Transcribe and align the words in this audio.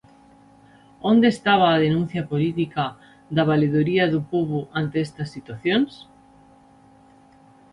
¿Onde 1.11 1.27
estaba 1.35 1.67
a 1.71 1.81
denuncia 1.87 2.23
política 2.31 2.85
da 3.35 3.43
Valedoría 3.51 4.05
do 4.13 4.19
Pobo 4.31 4.59
ante 4.81 4.97
estas 5.07 5.29
situacións? 5.35 5.91